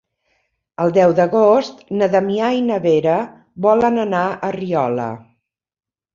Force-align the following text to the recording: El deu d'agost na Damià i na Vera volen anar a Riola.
El 0.85 0.93
deu 0.95 1.11
d'agost 1.19 1.83
na 1.99 2.07
Damià 2.15 2.49
i 2.61 2.65
na 2.71 2.81
Vera 2.87 3.19
volen 3.67 4.01
anar 4.07 4.25
a 4.49 4.53
Riola. 4.59 5.09